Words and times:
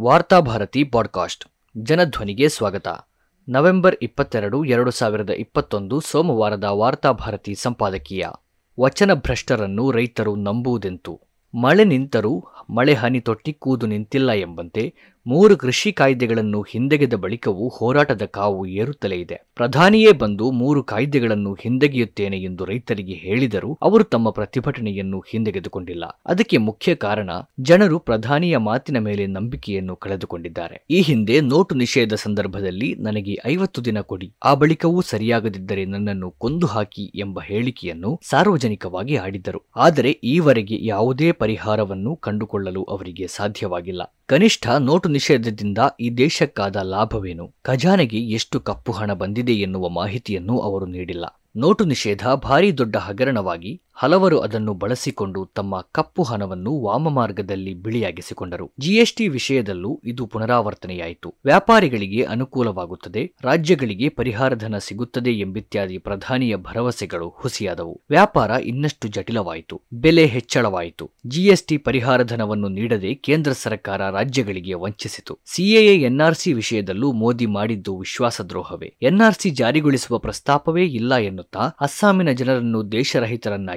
Varthabharati 0.00 0.84
podcast 0.84 1.44
ಜನಧ್ವನಿಗೆ 1.76 2.48
ಸ್ವಾಗತ. 2.48 2.88
November 3.48 3.96
ಇಪ್ಪತ್ತೆರಡು, 4.02 4.64
ಎರಡು 4.64 4.90
ಸಾವಿರದ 4.90 5.30
ಇಪ್ಪತ್ತೊಂದು 5.30 6.00
ಸೋಮವಾರದ 6.00 6.64
ವಾರ್ತಾಭಾರತಿ 6.64 7.54
ಸಂಪಾದಕೀಯ. 7.54 8.26
ವಚನ 8.80 9.14
ಭ್ರಷ್ಟರನ್ನು 9.14 9.90
ರೈತರು 9.90 10.36
ನಂಬುವುದೆಂತು. 10.36 11.20
ಮಳೆ 11.54 11.84
ನಿಂತರೂ 11.84 12.44
ಮಳೆ 12.70 12.94
ಹನಿ 12.94 13.20
ತೊಟ್ಟಿ 13.20 13.52
ಕೂದು 13.52 13.86
ನಿಂತಿಲ್ಲ 13.86 14.32
ಎಂಬಂತೆ 14.32 14.94
ಮೂರು 15.26 15.56
ಕೃಷಿ 15.56 15.92
ಕಾಯ್ದೆಗಳನ್ನು 15.92 16.62
ಹಿಂದೆಗೆದ 16.62 17.14
ಬಳಿಕವೂ 17.14 17.68
ಹೋರಾಟದ 17.68 18.24
ಕಾವು 18.24 18.66
ಏರುತ್ತಲೇ 18.66 19.16
ಇದೆ. 19.16 19.36
ಪ್ರಧಾನಿಯೇ 19.54 20.12
ಬಂದು 20.12 20.50
ಮೂರು 20.50 20.82
ಕಾಯ್ದೆಗಳನ್ನು 20.82 21.52
ಹಿಂದೆಗೆಯುತ್ತೇನೆ 21.54 22.38
ಎಂದು 22.38 22.64
ರೈತರಿಗೆ 22.64 23.12
ಹೇಳಿದರೂ 23.12 23.78
ಅವರು 23.82 24.04
ತಮ್ಮ 24.04 24.30
ಪ್ರತಿಭಟನೆಯನ್ನು 24.30 25.24
ಹಿಂದೆಗೆದುಕೊಂಡಿಲ್ಲ. 25.30 26.04
ಅದಕ್ಕೆ 26.26 26.56
ಮುಖ್ಯ 26.56 26.94
ಕಾರಣ 26.94 27.30
ಜನರು 27.60 27.98
ಪ್ರಧಾನಿಯ 27.98 28.56
ಮಾತಿನ 28.56 28.98
ಮೇಲೆ 28.98 29.26
ನಂಬಿಕೆಯನ್ನು 29.26 29.96
ಕಳೆದುಕೊಂಡಿದ್ದಾರೆ. 29.96 30.86
ಈ 30.90 31.00
ಹಿಂದೆ 31.00 31.40
ನೋಟು 31.40 31.74
ನಿಷೇಧ 31.74 32.14
ಸಂದರ್ಭದಲ್ಲಿ 32.14 32.94
ನನಗೆ 32.94 33.36
ಐವತ್ತು 33.46 33.84
ದಿನ 33.84 34.00
ಕೊಡಿ, 34.00 34.32
ಆ 34.44 34.54
ಬಳಿಕವೂ 34.54 35.00
ಸರಿಯಾಗದಿದ್ದರೆ 35.00 35.84
ನನ್ನನ್ನು 35.84 36.30
ಕೊಂದು 36.30 36.66
ಹಾಕಿ 36.66 37.12
ಎಂಬ 37.14 37.40
ಹೇಳಿಕೆಯನ್ನು 37.40 38.20
ಸಾರ್ವಜನಿಕವಾಗಿ 38.30 39.16
ಆಡಿದ್ದರು. 39.16 39.62
ಆದರೆ 39.76 40.10
ಈವರೆಗೆ 40.10 40.78
ಯಾವುದೇ 40.86 41.32
ಪರಿಹಾರವನ್ನು 41.32 42.16
ಕಂಡುಕೊಳ್ಳಲು 42.16 42.84
ಅವರಿಗೆ 42.84 43.26
ಸಾಧ್ಯವಾಗಿಲ್ಲ. 43.26 44.02
ಕನಿಷ್ಠ 44.32 44.68
ನೋಟು 44.78 45.08
ನಿಷೇಧದಿಂದ 45.08 45.78
ಈ 46.00 46.10
ದೇಶಕ್ಕಾದ 46.10 46.76
ಲಾಭವೇನು? 46.76 47.54
ಖಜಾನೆಗೆ 47.62 48.18
ಎಷ್ಟು 48.18 48.60
ಕಪ್ಪು 48.60 48.92
ಹಣ 48.92 49.12
ಬಂದಿದೆ 49.12 49.52
ಎನ್ನುವ 49.52 49.88
ಮಾಹಿತಿಯನ್ನು 49.88 50.58
ಅವರು 50.58 50.86
ನೀಡಿಲ್ಲ. 50.86 51.24
ನೋಟು 51.56 51.84
ನಿಷೇಧ 51.84 52.26
ಭಾರೀ 52.28 52.72
ದೊಡ್ಡ 52.72 52.96
ಹಗರಣವಾಗಿ 52.96 53.82
ಹಲವರು 53.94 54.40
ಅದನ್ನು 54.40 54.74
ಬಳಸಿಕೊಂಡು 54.74 55.44
ತಮ್ಮ 55.54 55.88
ಕಪ್ಪು 55.92 56.22
ಹಣವನ್ನು 56.22 56.80
ವಾಮಮಾರ್ಗದಲ್ಲಿ 56.80 57.74
ಬಿಳಿಯಾಗಿಸಿಕೊಂಡರು. 57.74 58.72
ಜಿಎಸ್ಟಿ 58.80 59.28
ವಿಷಯದಲ್ಲೂ 59.28 60.00
ಇದು 60.04 60.26
ಪುನರಾವರ್ತನೆಯಾಯಿತು. 60.26 61.34
ವ್ಯಾಪಾರಿಗಳಿಗೆ 61.44 62.22
ಅನುಕೂಲವಾಗುತ್ತದೆ, 62.22 63.32
ರಾಜ್ಯಗಳಿಗೆ 63.42 64.08
ಪರಿಹಾರ 64.08 64.54
ಧನ 64.54 64.78
ಸಿಗುತ್ತದೆ 64.78 65.30
ಎಂಬಿತ್ಯಾದಿ 65.30 65.98
ಪ್ರಧಾನಿಯ 65.98 66.56
ಭರವಸೆಗಳು 66.56 67.28
ಹುಸಿಯಾದವು. 67.28 68.00
ವ್ಯಾಪಾರ 68.10 68.50
ಇನ್ನಷ್ಟು 68.50 69.08
ಜಟಿಲವಾಯಿತು, 69.08 69.82
ಬೆಲೆ 69.92 70.26
ಹೆಚ್ಚಳವಾಯಿತು. 70.26 71.10
ಜಿಎಸ್ಟಿ 71.26 71.76
ಪರಿಹಾರ 71.76 72.22
ಧನವನ್ನು 72.22 72.68
ನೀಡದೆ 72.68 73.14
ಕೇಂದ್ರ 73.14 73.52
ಸರ್ಕಾರ 73.52 74.10
ರಾಜ್ಯಗಳಿಗೆ 74.10 74.74
ವಂಚಿಸಿತು. 74.74 75.38
ಸಿಎಎ 75.46 75.96
ಎನ್ಆರ್ಸಿ 75.96 76.52
ವಿಷಯದಲ್ಲೂ 76.52 77.12
ಮೋದಿ 77.12 77.46
ಮಾಡಿದ್ದು 77.46 77.98
ವಿಶ್ವಾಸದ್ರೋಹವೇ. 77.98 78.94
ಎನ್ಆರ್ಸಿ 79.02 79.50
ಜಾರಿಗೊಳಿಸುವ 79.50 80.18
ಪ್ರಸ್ತಾಪವೇ 80.18 80.84
ಇಲ್ಲ 80.84 81.16
ಎನ್ನುತ್ತಾ 81.16 81.60
ಅಸ್ಸಾಮಿನ 81.60 82.32
ಜನರನ್ನು 82.32 82.82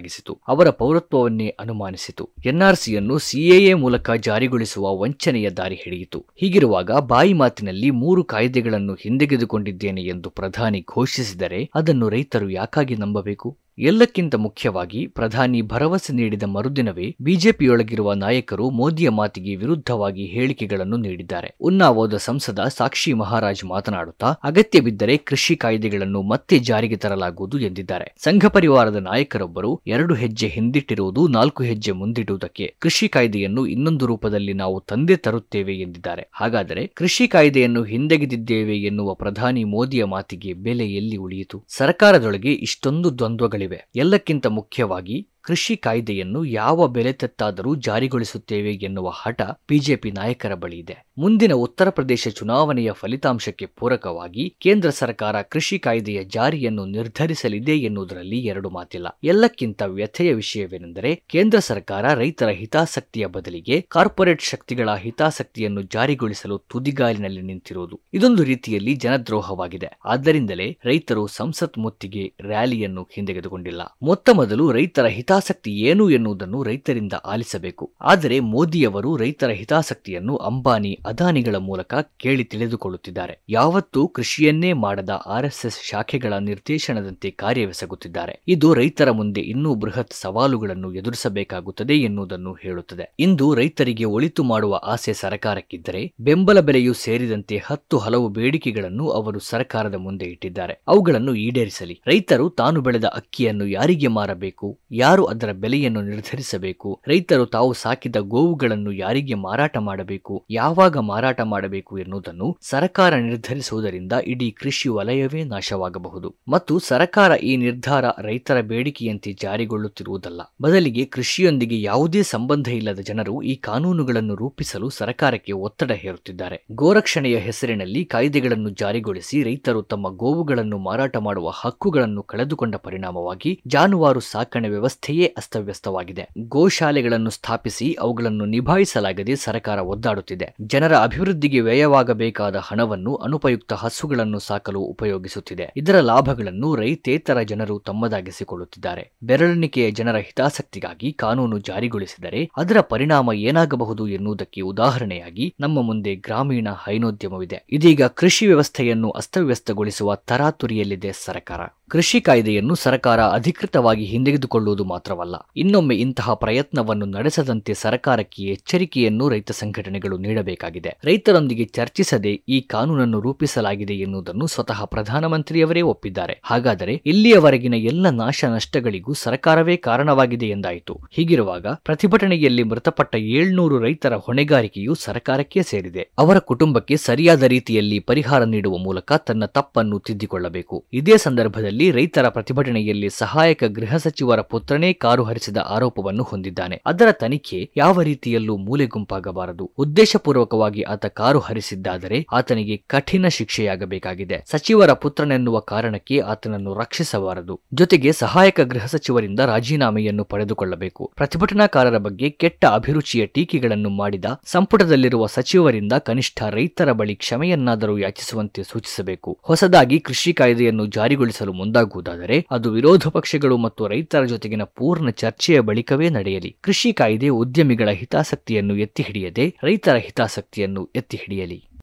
ದೇಶರಹಿತರನ್ನಾಗಿಸಿತು 0.05 0.39
ಅವರ 0.47 0.69
ಪೌರತ್ವವನ್ನೇ 0.69 1.47
ಅನುಮಾನಿಸಿತು. 1.59 2.29
ಎನ್ಆರ್ಸಿಯನ್ನು 2.45 3.17
ಸಿಎಎ 3.17 3.73
ಮೂಲಕ 3.73 4.11
ಜಾರಿಗೊಳಿಸುವ 4.11 5.01
ವಂಚನೆಯ 5.01 5.49
ದಾರಿ 5.49 5.75
ಹಿಡಿಯಿತು. 5.75 6.25
ಹೀಗಿರುವಾಗ 6.35 6.91
ಬಾಯಿ 6.91 7.33
ಮಾತಿನಲ್ಲಿ 7.33 7.89
ಮೂರು 7.89 8.23
ಕಾಯ್ದೆಗಳನ್ನು 8.23 8.93
ಹಿಂದೆಗೆದುಕೊಂಡಿದ್ದೇನೆ 8.93 10.01
ಎಂದು 10.01 10.29
ಪ್ರಧಾನಿ 10.29 10.85
ಘೋಷಿಸಿದರೆ 10.95 11.69
ಅದನ್ನು 11.75 12.09
ರೈತರು 12.09 12.49
ಯಾಕಾಗಿ 12.49 12.95
ನಂಬಬೇಕು? 12.95 13.57
ಎಲ್ಲಕ್ಕಿಂತ 13.77 14.35
ಮುಖ್ಯವಾಗಿ 14.35 15.07
ಪ್ರಧಾನಿ 15.07 15.61
ಭರವಸೆ 15.61 16.13
ನೀಡಿದ 16.13 16.43
ಮರುದಿನವೇ 16.43 17.15
ಬಿಜೆಪಿಯೊಳಗಿರುವ 17.21 18.13
ನಾಯಕರು 18.13 18.69
ಮೋದಿಯ 18.69 19.09
ಮಾತಿಗೆ 19.09 19.55
ವಿರುದ್ಧವಾಗಿ 19.55 20.25
ಹೇಳಿಕೆಗಳನ್ನು 20.25 20.97
ನೀಡಿದ್ದಾರೆ. 20.97 21.55
ಉನ್ನಾವೋದ 21.59 22.13
ಸಂಸದ 22.17 22.59
ಸಾಕ್ಷಿ 22.77 23.13
ಮಹಾರಾಜ್ 23.13 23.65
ಮಾತನಾಡುತ್ತಾ 23.65 24.27
ಅಗತ್ಯವಿದ್ದರೆ 24.27 25.17
ಕೃಷಿ 25.17 25.55
ಕಾಯ್ದೆಗಳನ್ನು 25.55 26.21
ಮತ್ತೆ 26.21 26.59
ಜಾರಿಗೆ 26.59 26.95
ತರಲಾಗುವುದು 26.95 27.59
ಎಂದಿದ್ದಾರೆ. 27.59 28.15
ಸಂಘ 28.23 28.45
ಪರಿವಾರದ 28.45 28.95
ನಾಯಕರೊಬ್ಬರು 28.95 29.81
ಎರಡು 29.87 30.13
ಹೆಜ್ಜೆ 30.13 30.47
ಹಿಂದಿಟ್ಟಿರುವುದು 30.47 31.27
ನಾಲ್ಕು 31.27 31.63
ಹೆಜ್ಜೆ 31.63 31.91
ಮುಂದಿಡುವುದಕ್ಕೆ 31.91 32.75
ಕೃಷಿ 32.79 33.07
ಕಾಯ್ದೆಯನ್ನು 33.07 33.65
ಇನ್ನೊಂದು 33.65 34.05
ರೂಪದಲ್ಲಿ 34.05 34.53
ನಾವು 34.53 34.79
ತಂದೆ 34.79 35.15
ತರುತ್ತೇವೆ 35.15 35.75
ಎಂದಿದ್ದಾರೆ. 35.75 36.29
ಹಾಗಾದರೆ 36.33 36.87
ಕೃಷಿ 36.87 37.27
ಕಾಯ್ದೆಯನ್ನು 37.27 37.83
ಹಿಂದೆಗೆದಿದ್ದೇವೆ 37.83 38.77
ಎನ್ನುವ 38.77 39.13
ಪ್ರಧಾನಿ 39.13 39.63
ಮೋದಿಯ 39.63 40.05
ಮಾತಿಗೆ 40.05 40.53
ಬೆಲೆ 40.53 40.87
ಎಲ್ಲಿ 40.87 41.15
ಉಳಿಯಿತು? 41.15 41.63
ಸರ್ಕಾರದೊಳಗೆ 41.67 42.53
ಇಷ್ಟೊಂದು 42.53 43.17
ದ್ವಂದ್ವಗಳಿವೆ. 43.17 43.64
ಎಲ್ಲಕ್ಕಿಂತ 43.95 44.47
ಮುಖ್ಯವಾಗಿ 44.47 45.29
ಕೃಷಿ 45.45 45.77
ಕಾಯ್ದೆಯನ್ನು 45.77 46.45
ಯಾವ 46.45 46.87
ಬೆಲೆ 46.87 47.13
ತೆತ್ತಾದರೂ 47.13 47.75
ಜಾರಿಗೊಳಿಸುತ್ತೇವೆ 47.75 48.71
ಎನ್ನುವ 48.73 49.09
ಹಠ 49.09 49.41
ಬಿಜೆಪಿ 49.41 50.11
ನಾಯಕರ 50.11 50.53
ಬಳಿ 50.53 50.77
ಇದೆ. 50.77 50.95
ಮುಂದಿನ 51.17 51.53
ಉತ್ತರ 51.53 51.89
ಪ್ರದೇಶ 51.89 52.27
ಚುನಾವಣೆಯ 52.27 52.91
ಫಲಿತಾಂಶಕ್ಕೆ 52.91 53.65
ಪೂರಕವಾಗಿ 53.65 54.55
ಕೇಂದ್ರ 54.59 54.89
ಸರ್ಕಾರ 54.89 55.41
ಕೃಷಿ 55.41 55.79
ಕಾಯ್ದೆಯ 55.79 56.23
ಜಾರಿಯನ್ನು 56.23 56.85
ನಿರ್ಧರಿಸಲಿದೆ 56.85 57.77
ಎನ್ನುವುದರಲ್ಲಿ 57.77 58.39
ಎರಡು 58.39 58.69
ಮಾತಿಲ್ಲ. 58.69 59.07
ಎಲ್ಲಕ್ಕಿಂತ 59.23 59.81
ವ್ಯಥೆಯ 59.81 60.33
ವಿಷಯವೇನೆಂದರೆ 60.33 61.23
ಕೇಂದ್ರ 61.27 61.59
ಸರ್ಕಾರ 61.59 62.13
ರೈತರ 62.13 62.47
ಹಿತಾಸಕ್ತಿಯ 62.47 63.25
ಬದಲಿಗೆ 63.25 63.81
ಕಾರ್ಪೊರೇಟ್ 63.81 64.41
ಶಕ್ತಿಗಳ 64.41 64.89
ಹಿತಾಸಕ್ತಿಯನ್ನು 64.95 65.81
ಜಾರಿಗೊಳಿಸಲು 65.81 66.57
ತುದಿಗಾಲಿನಲ್ಲಿ 66.57 67.41
ನಿಂತಿರುವುದು 67.41 67.99
ಇದೊಂದು 68.13 68.43
ರೀತಿಯಲ್ಲಿ 68.43 68.95
ಜನದ್ರೋಹವಾಗಿದೆ. 68.95 69.89
ಆದ್ದರಿಂದಲೇ 70.05 70.77
ರೈತರು 70.85 71.27
ಸಂಸತ್ 71.27 71.77
ಮುತ್ತಿಗೆ 71.77 72.33
ರ್ಯಾಲಿಯನ್ನು 72.47 73.07
ಹಿಂದೆಗೆದುಕೊಂಡಿಲ್ಲ. 73.13 73.81
ಮೊತ್ತ 74.03 74.29
ಮೊದಲು 74.33 74.71
ರೈತರ 74.71 75.05
ಹಿತಾಸಕ್ತಿ 75.35 75.71
ಏನು 75.71 76.09
ಎನ್ನುವುದನ್ನು 76.09 76.63
ರೈತರಿಂದ 76.63 77.13
ಆಲಿಸಬೇಕು. 77.13 77.91
ಆದರೆ 78.01 78.39
ಮೋದಿಯವರು 78.39 79.17
ರೈತರ 79.17 79.49
ಹಿತಾಸಕ್ತಿಯನ್ನು 79.49 80.35
ಅಂಬಾನಿ, 80.35 80.99
ಅದಾನಿಗಳ 81.05 81.55
ಮೂಲಕ 81.55 81.93
ಕೇಳಿ 82.17 82.43
ತಿಳಿದುಕೊಳ್ಳುತ್ತಿದ್ದಾರೆ. 82.43 83.39
ಯಾವತ್ತೂ 83.49 84.07
ಕೃಷಿಯನ್ನೇ 84.07 84.73
ಮಾಡದ 84.73 85.09
ಆರ್ಎಸ್ಎಸ್ 85.09 85.89
ಶಾಖೆಗಳ 85.89 86.33
ನಿರ್ದೇಶನದಂತೆ 86.33 87.31
ಕಾರ್ಯವೆಸಗುತ್ತಿದ್ದಾರೆ. 87.31 88.41
ಇದು 88.47 88.73
ರೈತರ 88.73 89.11
ಮುಂದೆ 89.11 89.41
ಇನ್ನೂ 89.41 89.75
ಬೃಹತ್ 89.75 90.13
ಸವಾಲುಗಳನ್ನು 90.13 90.93
ಎದುರಿಸಬೇಕಾಗುತ್ತದೆ 90.93 91.93
ಎನ್ನುವುದನ್ನು 91.93 92.53
ಹೇಳುತ್ತದೆ. 92.53 93.15
ಇಂದು 93.19 93.53
ರೈತರಿಗೆ 93.53 94.05
ಒಳಿತು 94.05 94.43
ಮಾಡುವ 94.43 94.81
ಆಸೆ 94.83 95.13
ಸರ್ಕಾರಕ್ಕಿದ್ದರೆ, 95.13 96.13
ಬೆಂಬಲ 96.19 96.59
ಬೆಲೆಯೂ 96.59 96.93
ಸೇರಿದಂತೆ 96.93 97.57
ಹತ್ತು 97.57 97.97
ಹಲವು 97.97 98.29
ಬೇಡಿಕೆಗಳನ್ನು 98.29 99.09
ಅವರು 99.09 99.39
ಸರ್ಕಾರದ 99.39 99.95
ಮುಂದೆ 99.95 100.25
ಇಟ್ಟಿದ್ದಾರೆ. 100.25 100.81
ಅವುಗಳನ್ನು 100.87 101.35
ಈಡೇರಿಸಲಿ. 101.35 102.01
ರೈತರು 102.07 102.49
ತಾನು 102.49 102.81
ಬೆಳೆದ 102.81 103.05
ಅಕ್ಕಿಯನ್ನು 103.05 103.67
ಯಾರಿಗೆ 103.67 104.07
ಮಾರಬೇಕು? 104.07 104.79
ಯಾರು 104.91 105.24
ಅದರ 105.25 105.51
ಬೆಲೆಯನ್ನು 105.51 106.01
ನಿರ್ಧರಿಸಬೇಕು. 106.01 107.01
ರೈತರು 107.07 107.45
ತಾವು 107.45 107.73
ಸಾಕಿದ 107.73 108.15
ಗೋವುಗಳನ್ನು 108.15 108.91
ಯಾರಿಗೆ 108.91 109.33
ಮಾರಾಟ 109.33 109.77
ಮಾಡಬೇಕು, 109.77 110.45
ಯಾವಾಗ 110.49 110.97
ಮಾರಾಟ 110.97 111.41
ಮಾಡಬೇಕು 111.41 111.97
ಎನ್ನುವುದನ್ನು 111.97 112.57
ಸರ್ಕಾರ 112.61 113.15
ನಿರ್ಧರಿಸುವುದರಿಂದ 113.15 114.13
ಇಡೀ 114.23 114.51
ಕೃಷಿ 114.51 114.89
ವಲಯವೇ 114.89 115.43
ನಾಶವಾಗಬಹುದು. 115.43 116.35
ಮತ್ತು 116.47 116.79
ಸರ್ಕಾರ 116.79 117.31
ಈ 117.31 117.57
ನಿರ್ಧಾರ 117.57 118.05
ರೈತರ 118.21 118.61
ಬೇಡಿಕೆಯಂತೆ 118.61 119.33
ಜಾರಿಗೊಳ್ಳುತ್ತಿರುವುದಲ್ಲ. 119.33 120.41
ಬದಲಿಗೆ 120.61 121.05
ಕೃಷಿಯೊಂದಿಗೆ 121.05 121.81
ಯಾವುದೇ 121.81 122.23
ಸಂಬಂಧ 122.23 122.67
ಇಲ್ಲದ 122.67 122.99
ಜನರು 122.99 123.41
ಈ 123.41 123.55
ಕಾನೂನುಗಳನ್ನು 123.55 124.35
ರೂಪಿಸಲು 124.35 124.89
ಸರ್ಕಾರಕ್ಕೆ 124.89 125.51
ಒತ್ತಡ 125.51 125.91
ಹೇರುತ್ತಿದ್ದಾರೆ. 125.91 126.65
ಗೋರಕ್ಷಣೆಯ 126.71 127.37
ಹೆಸರಿನಲ್ಲಿ 127.37 128.05
ಕಾಯ್ದೆಗಳನ್ನು 128.05 128.69
ಜಾರಿಗೊಳಿಸಿ 128.69 129.43
ರೈತರು 129.43 129.81
ತಮ್ಮ 129.81 130.09
ಗೋವುಗಳನ್ನು 130.09 130.77
ಮಾರಾಟ 130.77 131.17
ಮಾಡುವ 131.17 131.49
ಹಕ್ಕುಗಳನ್ನು 131.49 132.23
ಕಳೆದುಕೊಂಡ 132.23 132.75
ಪರಿಣಾಮವಾಗಿ 132.75 133.61
ಜಾನುವಾರು 133.67 134.19
ಸಾಕಣೆ 134.19 134.69
ವ್ಯವಸ್ಥೆಯೇ 135.15 135.35
ಅಸ್ತವ್ಯಸ್ತವಾಗಿದೆ. 135.37 136.27
ಗೋಶಾಲೆಗಳನ್ನು 136.37 137.29
ಸ್ಥಾಪಿಸಿ 137.29 137.93
ಅವುಗಳನ್ನು 137.93 138.45
ನಿಭಾಯಿಸಲಾಗದೆ 138.45 139.35
ಸರ್ಕಾರ 139.35 139.79
ಒದ್ದಾಡುತ್ತಿದೆ. 139.79 140.55
ಜನರ 140.61 140.97
ಅಭಿವೃದ್ಧಿಗೆ 140.97 141.59
ವ್ಯಯವಾಗಬೇಕಾದ 141.59 142.55
ಹಣವನ್ನು 142.55 143.15
ಅನುಪಯುಕ್ತ 143.15 143.73
ಹಸುಗಳನ್ನು 143.73 144.39
ಸಾಕಲು 144.39 144.79
ಉಪಯೋಗಿಸುತ್ತಿದೆ. 144.79 145.71
ಇದರ 145.75 145.99
ಲಾಭಗಳನ್ನು 145.99 146.75
ರೈತೇತರ 146.75 147.41
ಜನರು 147.41 147.79
ತಮ್ಮದಾಗಿಸಿಕೊಳ್ಳುತ್ತಿದ್ದಾರೆ. 147.79 149.11
ಬೆರಳೆಣಿಕೆಯ 149.23 149.91
ಜನರ 149.91 150.17
ಹಿತಾಸಕ್ತಿಗಾಗಿ 150.17 151.13
ಕಾನೂನು 151.13 151.59
ಜಾರಿಗೊಳಿಸಿದರೆ 151.59 152.49
ಅದರ 152.57 152.81
ಪರಿಣಾಮ 152.81 153.33
ಏನಾಗಬಹುದು 153.33 154.07
ಎನ್ನುವುದಕ್ಕೆ 154.07 154.61
ಉದಾಹರಣೆಯಾಗಿ 154.61 155.55
ನಮ್ಮ 155.59 155.81
ಮುಂದೆ 155.81 156.15
ಗ್ರಾಮೀಣ 156.15 156.67
ಹೈನೋದ್ಯಮವಿದೆ. 156.83 157.65
ಇದೀಗ 157.71 158.03
ಕೃಷಿ 158.03 158.47
ವ್ಯವಸ್ಥೆಯನ್ನು 158.47 159.09
ಅಸ್ತವ್ಯಸ್ತಗೊಳಿಸುವ 159.09 160.15
ತರಾತುರಿಯಲ್ಲಿದೆ 160.15 161.11
ಸರ್ಕಾರ. 161.11 161.61
ಕೃಷಿ 161.91 162.21
ಕಾಯ್ದೆಯನ್ನು 162.21 162.75
ಸರ್ಕಾರ 162.75 163.19
ಅಧಿಕೃತವಾಗಿ 163.23 164.03
ಹಿಂದೆಗೆದುಕೊಳ್ಳುವುದು 164.03 164.83
ಮಾತ್ರವಲ್ಲ, 164.83 165.35
ಇನ್ನೊಮ್ಮೆ 165.57 165.95
ಇಂತಹ 165.95 166.33
ಪ್ರಯತ್ನವನ್ನು 166.33 167.05
ನಡೆಸದಂತೆ 167.05 167.73
ಸರ್ಕಾರಕ್ಕೆ 167.73 168.43
ಎಚ್ಚರಿಕೆಯನ್ನು 168.43 169.29
ರೈತ 169.29 169.51
ಸಂಘಟನೆಗಳು 169.51 170.17
ನೀಡಬೇಕಾಗಿದೆ. 170.17 170.91
ರೈತರೊಂದಿಗೆ 171.03 171.65
ಚರ್ಚಿಸದೆ 171.65 172.31
ಈ 172.49 172.61
ಕಾನೂನನ್ನು 172.61 173.19
ರೂಪಿಸಲಾಗಿದೆ 173.19 173.93
ಎನ್ನುವುದನ್ನು 173.93 174.47
ಸ್ವತಃ 174.47 174.85
ಪ್ರಧಾನಮಂತ್ರಿಯವರೇ 174.85 175.81
ಒಪ್ಪಿದ್ದಾರೆ. 175.81 176.41
ಹಾಗಾದರೆ 176.43 177.01
ಇಲ್ಲಿಯವರೆಗಿನ 177.05 177.73
ಎಲ್ಲ 177.73 178.09
ನಾಶ 178.09 178.45
ನಷ್ಟಗಳಿಗೂ 178.45 179.13
ಸರ್ಕಾರವೇ 179.13 179.75
ಕಾರಣವಾಗಿದೆ 179.77 180.49
ಎಂದಾಯಿತು. 180.49 180.95
ಹೀಗಿರುವಾಗ 181.11 181.67
ಪ್ರತಿಭಟನೆಯಲ್ಲಿ 181.67 182.63
ಮೃತಪಟ್ಟ 182.63 183.15
ಏಳ್ನೂರು 183.15 183.79
ರೈತರ 183.79 184.15
ಹೊಣೆಗಾರಿಕೆಯು 184.15 184.95
ಸರ್ಕಾರಕ್ಕೆ 184.95 185.63
ಸೇರಿದೆ. 185.63 186.05
ಅವರ 186.17 186.39
ಕುಟುಂಬಕ್ಕೆ 186.39 186.97
ಸರಿಯಾದ 186.97 187.43
ರೀತಿಯಲ್ಲಿ 187.43 187.99
ಪರಿಹಾರ 187.99 188.43
ನೀಡುವ 188.43 188.77
ಮೂಲಕ 188.77 189.11
ತನ್ನ 189.27 189.45
ತಪ್ಪನ್ನು 189.45 189.99
ತಿದ್ದಿಕೊಳ್ಳಬೇಕು. 189.99 190.85
ಇದೇ 190.93 191.17
ಸಂದರ್ಭದಲ್ಲಿ 191.17 191.73
ರಾಜ್ಯದಲ್ಲಿ 191.75 191.91
ರೈತರ 191.91 192.29
ಪ್ರತಿಭಟನೆಯಲ್ಲಿ 192.29 193.09
ಸಹಾಯಕ 193.09 193.63
ಗೃಹ 193.63 193.95
ಸಚಿವರ 193.97 194.41
ಪುತ್ರನೇ 194.41 194.93
ಕಾರು 194.93 195.23
ಹರಿಸಿದ 195.23 195.57
ಆರೋಪವನ್ನು 195.57 196.23
ಹೊಂದಿದ್ದಾನೆ. 196.23 196.81
ಅದರ 196.85 197.11
ತನಿಖೆ 197.11 197.69
ಯಾವ 197.77 198.01
ರೀತಿಯಲ್ಲೂ 198.01 198.57
ಮೂಲೆ 198.57 198.85
ಗುಂಪಾಗಬಾರದು. 198.85 199.71
ಉದ್ದೇಶಪೂರ್ವಕವಾಗಿ 199.77 200.81
ಆತ 200.81 201.05
ಕಾರು 201.05 201.39
ಹರಿಸಿದ್ದಾದರೆ 201.39 202.25
ಆತನಿಗೆ 202.33 202.77
ಕಠಿಣ 202.77 203.27
ಶಿಕ್ಷೆಯಾಗಬೇಕಾಗಿದೆ. 203.27 204.43
ಸಚಿವರ 204.51 204.93
ಪುತ್ರನೆನ್ನುವ 204.93 205.59
ಕಾರಣಕ್ಕೆ 205.59 206.19
ಆತನನ್ನು 206.19 206.73
ರಕ್ಷಿಸಬಾರದು. 206.73 207.59
ಜೊತೆಗೆ 207.73 208.11
ಸಹಾಯಕ 208.11 208.59
ಗೃಹ 208.59 208.85
ಸಚಿವರಿಂದ 208.85 209.39
ರಾಜೀನಾಮೆಯನ್ನು 209.39 210.23
ಪಡೆದುಕೊಳ್ಳಬೇಕು. 210.23 211.11
ಪ್ರತಿಭಟನಾಕಾರರ 211.15 211.97
ಬಗ್ಗೆ 211.97 212.29
ಕೆಟ್ಟ 212.29 212.65
ಅಭಿರುಚಿಯ 212.65 213.25
ಟೀಕೆಗಳನ್ನು 213.25 213.89
ಮಾಡಿದ 213.89 214.25
ಸಂಪುಟದಲ್ಲಿರುವ 214.45 215.25
ಸಚಿವರಿಂದ 215.25 215.93
ಕನಿಷ್ಠ 215.93 216.43
ರೈತರ 216.49 216.91
ಬಳಿ 216.91 217.15
ಕ್ಷಮೆಯನ್ನಾದರೂ 217.15 217.97
ಯಾಚಿಸುವಂತೆ 217.97 218.63
ಸೂಚಿಸಬೇಕು. 218.63 219.39
ಹೊಸದಾಗಿ 219.41 219.99
ಕೃಷಿ 219.99 220.33
ಕಾಯ್ದೆಯನ್ನು 220.33 220.85
ಜಾರಿಗೊಳಿಸಲು 220.85 221.53
ಮುಂದಾಗುವುದಾದರೆ 221.65 222.47
ಅದು 222.51 222.71
ವಿರೋಧ 222.71 223.07
ಪಕ್ಷಗಳು 223.07 223.57
ಮತ್ತು 223.57 223.87
ರೈತರ 223.87 224.23
ಜೊತೆಗಿನ 224.25 224.63
ಪೂರ್ಣ 224.63 225.09
ಚರ್ಚೆಯ 225.09 225.59
ಬಳಿಕವೇ 225.59 226.09
ನಡೆಯಲಿ. 226.09 226.57
ಕೃಷಿ 226.61 226.93
ಕಾಯ್ದೆ 226.93 227.29
ಉದ್ಯಮಿಗಳ 227.29 227.89
ಹಿತಾಸಕ್ತಿಯನ್ನು 227.89 228.75
ಎತ್ತಿ 228.77 229.03
ಹಿಡಿಯದೆ 229.03 229.55
ರೈತರ 229.63 229.95
ಹಿತಾಸಕ್ತಿಯನ್ನು 229.95 230.91
ಎತ್ತಿ 230.95 231.17
ಹಿಡಿಯಲಿ 231.17 231.59